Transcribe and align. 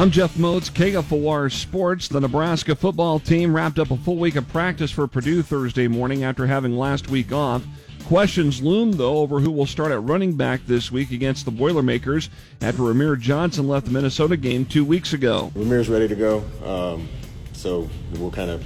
I'm 0.00 0.10
Jeff 0.10 0.34
Motz, 0.36 0.70
KFOR 0.70 1.52
Sports. 1.52 2.08
The 2.08 2.22
Nebraska 2.22 2.74
football 2.74 3.20
team 3.20 3.54
wrapped 3.54 3.78
up 3.78 3.90
a 3.90 3.98
full 3.98 4.16
week 4.16 4.34
of 4.36 4.48
practice 4.48 4.90
for 4.90 5.06
Purdue 5.06 5.42
Thursday 5.42 5.88
morning 5.88 6.24
after 6.24 6.46
having 6.46 6.74
last 6.78 7.10
week 7.10 7.32
off. 7.32 7.62
Questions 8.06 8.62
loom, 8.62 8.92
though, 8.92 9.18
over 9.18 9.40
who 9.40 9.50
will 9.50 9.66
start 9.66 9.92
at 9.92 10.02
running 10.02 10.38
back 10.38 10.62
this 10.64 10.90
week 10.90 11.10
against 11.10 11.44
the 11.44 11.50
Boilermakers 11.50 12.30
after 12.62 12.80
Rahmir 12.80 13.20
Johnson 13.20 13.68
left 13.68 13.84
the 13.84 13.92
Minnesota 13.92 14.38
game 14.38 14.64
two 14.64 14.86
weeks 14.86 15.12
ago. 15.12 15.52
Rahmir's 15.54 15.90
ready 15.90 16.08
to 16.08 16.14
go, 16.14 16.44
um, 16.64 17.06
so 17.52 17.86
we'll 18.14 18.30
kind 18.30 18.50
of 18.50 18.64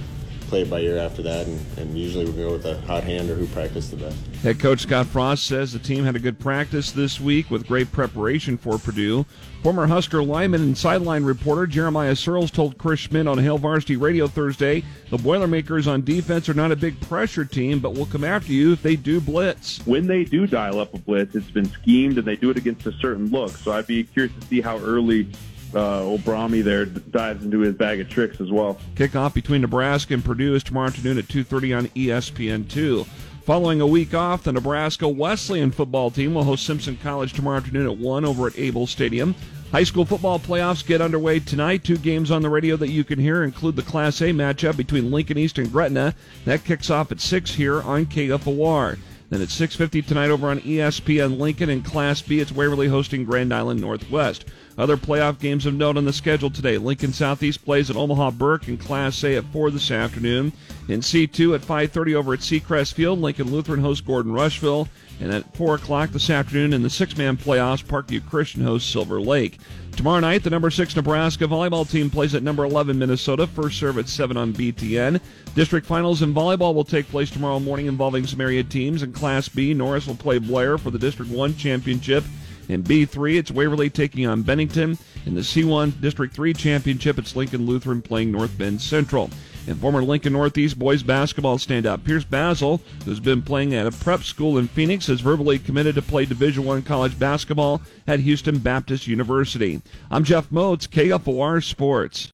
play 0.54 0.62
it 0.62 0.70
by 0.70 0.78
ear 0.82 0.98
after 0.98 1.20
that, 1.20 1.48
and, 1.48 1.78
and 1.78 1.98
usually 1.98 2.24
we'll 2.26 2.48
go 2.48 2.52
with 2.52 2.64
a 2.64 2.80
hot 2.82 3.02
hand 3.02 3.28
or 3.28 3.34
who 3.34 3.44
practiced 3.48 3.90
the 3.90 3.96
best. 3.96 4.16
Head 4.36 4.60
coach 4.60 4.82
Scott 4.82 5.06
Frost 5.06 5.42
says 5.42 5.72
the 5.72 5.80
team 5.80 6.04
had 6.04 6.14
a 6.14 6.20
good 6.20 6.38
practice 6.38 6.92
this 6.92 7.20
week 7.20 7.50
with 7.50 7.66
great 7.66 7.90
preparation 7.90 8.56
for 8.56 8.78
Purdue. 8.78 9.26
Former 9.64 9.88
Husker 9.88 10.22
lineman 10.22 10.62
and 10.62 10.78
sideline 10.78 11.24
reporter 11.24 11.66
Jeremiah 11.66 12.12
Sirles 12.12 12.52
told 12.52 12.78
Chris 12.78 13.00
Schmidt 13.00 13.26
on 13.26 13.38
Hail 13.38 13.58
Varsity 13.58 13.96
Radio 13.96 14.28
Thursday 14.28 14.84
the 15.10 15.18
Boilermakers 15.18 15.88
on 15.88 16.04
defense 16.04 16.48
are 16.48 16.54
not 16.54 16.70
a 16.70 16.76
big 16.76 17.00
pressure 17.00 17.44
team, 17.44 17.80
but 17.80 17.94
will 17.94 18.06
come 18.06 18.22
after 18.22 18.52
you 18.52 18.74
if 18.74 18.82
they 18.82 18.94
do 18.94 19.20
blitz. 19.20 19.84
When 19.86 20.06
they 20.06 20.22
do 20.22 20.46
dial 20.46 20.78
up 20.78 20.94
a 20.94 20.98
blitz, 20.98 21.34
it's 21.34 21.50
been 21.50 21.68
schemed 21.68 22.18
and 22.18 22.26
they 22.28 22.36
do 22.36 22.50
it 22.50 22.56
against 22.56 22.86
a 22.86 22.92
certain 22.92 23.28
look. 23.30 23.50
So 23.50 23.72
I'd 23.72 23.88
be 23.88 24.04
curious 24.04 24.32
to 24.38 24.46
see 24.46 24.60
how 24.60 24.78
early 24.78 25.26
uh, 25.74 26.00
Obrami 26.02 26.62
there 26.62 26.86
dives 26.86 27.44
into 27.44 27.60
his 27.60 27.74
bag 27.74 28.00
of 28.00 28.08
tricks 28.08 28.40
as 28.40 28.50
well. 28.50 28.78
Kickoff 28.94 29.34
between 29.34 29.60
Nebraska 29.60 30.14
and 30.14 30.24
Purdue 30.24 30.54
is 30.54 30.62
tomorrow 30.62 30.88
afternoon 30.88 31.18
at 31.18 31.24
2.30 31.24 31.78
on 31.78 31.86
ESPN2. 31.88 33.06
Following 33.44 33.80
a 33.82 33.86
week 33.86 34.14
off, 34.14 34.44
the 34.44 34.52
Nebraska 34.52 35.06
Wesleyan 35.06 35.70
football 35.70 36.10
team 36.10 36.34
will 36.34 36.44
host 36.44 36.64
Simpson 36.64 36.96
College 36.96 37.34
tomorrow 37.34 37.58
afternoon 37.58 37.86
at 37.86 37.98
1 37.98 38.24
over 38.24 38.46
at 38.46 38.58
Abel 38.58 38.86
Stadium. 38.86 39.34
High 39.70 39.84
school 39.84 40.04
football 40.04 40.38
playoffs 40.38 40.86
get 40.86 41.00
underway 41.00 41.40
tonight. 41.40 41.84
Two 41.84 41.98
games 41.98 42.30
on 42.30 42.42
the 42.42 42.48
radio 42.48 42.76
that 42.76 42.90
you 42.90 43.04
can 43.04 43.18
hear 43.18 43.42
include 43.42 43.76
the 43.76 43.82
Class 43.82 44.20
A 44.20 44.26
matchup 44.26 44.76
between 44.76 45.10
Lincoln 45.10 45.36
East 45.36 45.58
and 45.58 45.70
Gretna. 45.70 46.14
That 46.44 46.64
kicks 46.64 46.90
off 46.90 47.10
at 47.10 47.20
6 47.20 47.50
here 47.54 47.82
on 47.82 48.06
KFOR. 48.06 48.98
Then 49.30 49.42
at 49.42 49.48
6.50 49.48 50.06
tonight 50.06 50.30
over 50.30 50.48
on 50.48 50.60
ESPN 50.60 51.38
Lincoln 51.38 51.68
in 51.68 51.82
Class 51.82 52.22
B, 52.22 52.38
it's 52.38 52.52
Waverly 52.52 52.86
hosting 52.86 53.24
Grand 53.24 53.52
Island 53.52 53.80
Northwest. 53.80 54.44
Other 54.76 54.96
playoff 54.96 55.38
games 55.38 55.66
of 55.66 55.74
note 55.74 55.96
on 55.96 56.04
the 56.04 56.12
schedule 56.12 56.50
today. 56.50 56.78
Lincoln 56.78 57.12
Southeast 57.12 57.64
plays 57.64 57.90
at 57.90 57.96
Omaha 57.96 58.32
Burke 58.32 58.66
in 58.66 58.76
Class 58.76 59.22
A 59.22 59.36
at 59.36 59.44
4 59.46 59.70
this 59.70 59.90
afternoon. 59.90 60.52
In 60.88 61.00
C2 61.00 61.54
at 61.54 61.60
5.30 61.60 62.14
over 62.14 62.34
at 62.34 62.40
Seacrest 62.40 62.94
Field, 62.94 63.20
Lincoln 63.20 63.52
Lutheran 63.52 63.80
hosts 63.80 64.04
Gordon 64.04 64.32
Rushville. 64.32 64.88
And 65.20 65.32
at 65.32 65.56
4 65.56 65.76
o'clock 65.76 66.10
this 66.10 66.28
afternoon 66.28 66.72
in 66.72 66.82
the 66.82 66.90
six-man 66.90 67.36
playoffs, 67.36 67.84
Parkview 67.84 68.28
Christian 68.28 68.64
hosts 68.64 68.90
Silver 68.90 69.20
Lake. 69.20 69.60
Tomorrow 69.92 70.20
night, 70.20 70.42
the 70.42 70.50
number 70.50 70.70
6 70.70 70.96
Nebraska 70.96 71.44
volleyball 71.44 71.88
team 71.88 72.10
plays 72.10 72.34
at 72.34 72.42
number 72.42 72.64
11 72.64 72.98
Minnesota. 72.98 73.46
First 73.46 73.78
serve 73.78 73.96
at 73.98 74.08
7 74.08 74.36
on 74.36 74.52
BTN. 74.52 75.20
District 75.54 75.86
finals 75.86 76.22
in 76.22 76.34
volleyball 76.34 76.74
will 76.74 76.84
take 76.84 77.08
place 77.08 77.30
tomorrow 77.30 77.60
morning 77.60 77.86
involving 77.86 78.26
some 78.26 78.40
area 78.40 78.64
teams. 78.64 79.04
In 79.04 79.12
Class 79.12 79.48
B, 79.48 79.72
Norris 79.72 80.08
will 80.08 80.16
play 80.16 80.38
Blair 80.38 80.78
for 80.78 80.90
the 80.90 80.98
District 80.98 81.30
1 81.30 81.54
championship. 81.54 82.24
In 82.68 82.82
B3, 82.82 83.36
it's 83.36 83.50
Waverly 83.50 83.90
taking 83.90 84.26
on 84.26 84.42
Bennington. 84.42 84.98
In 85.26 85.34
the 85.34 85.42
C1 85.42 86.00
District 86.00 86.34
3 86.34 86.52
Championship, 86.54 87.18
it's 87.18 87.36
Lincoln 87.36 87.66
Lutheran 87.66 88.02
playing 88.02 88.32
North 88.32 88.56
Bend 88.56 88.80
Central. 88.80 89.30
And 89.66 89.78
former 89.78 90.02
Lincoln 90.02 90.34
Northeast 90.34 90.78
boys 90.78 91.02
basketball 91.02 91.56
standout 91.56 92.04
Pierce 92.04 92.24
Basil, 92.24 92.82
who's 93.04 93.20
been 93.20 93.40
playing 93.40 93.74
at 93.74 93.86
a 93.86 93.90
prep 93.92 94.22
school 94.22 94.58
in 94.58 94.68
Phoenix, 94.68 95.06
has 95.06 95.20
verbally 95.20 95.58
committed 95.58 95.94
to 95.94 96.02
play 96.02 96.26
Division 96.26 96.64
One 96.64 96.82
college 96.82 97.18
basketball 97.18 97.80
at 98.06 98.20
Houston 98.20 98.58
Baptist 98.58 99.06
University. 99.06 99.80
I'm 100.10 100.24
Jeff 100.24 100.50
Motz, 100.50 100.86
KFOR 100.88 101.64
Sports. 101.64 102.22